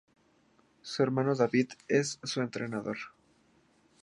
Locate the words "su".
0.81-1.03, 2.23-2.41